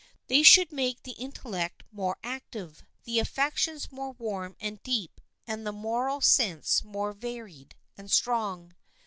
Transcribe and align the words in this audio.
They 0.29 0.41
should 0.41 0.71
make 0.71 1.03
the 1.03 1.11
intellect 1.11 1.83
more 1.91 2.17
active, 2.23 2.83
the 3.03 3.19
affections 3.19 3.91
more 3.91 4.13
warm 4.13 4.55
and 4.59 4.81
deep, 4.81 5.21
and 5.45 5.63
the 5.63 5.71
moral 5.71 6.21
sense 6.21 6.83
more 6.83 7.13
varied 7.13 7.75
and 7.95 8.09
strong. 8.09 8.73